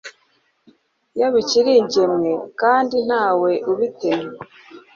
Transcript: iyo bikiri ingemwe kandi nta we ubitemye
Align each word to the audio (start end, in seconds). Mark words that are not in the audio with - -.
iyo 1.15 1.27
bikiri 1.35 1.71
ingemwe 1.81 2.31
kandi 2.61 2.95
nta 3.07 3.25
we 3.41 3.51
ubitemye 3.71 4.37